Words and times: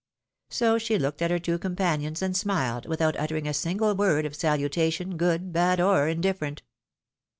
So 0.49 0.79
she 0.79 0.97
looked 0.97 1.21
at 1.21 1.29
her 1.29 1.37
two 1.37 1.59
companions 1.59 2.23
and 2.23 2.35
smiled, 2.35 2.87
without 2.87 3.15
uttering 3.19 3.45
a 3.47 3.53
single 3.53 3.93
word 3.93 4.25
of 4.25 4.35
salutation, 4.35 5.15
good, 5.15 5.53
bad, 5.53 5.79
or 5.79 6.07
indifferent. 6.07 6.63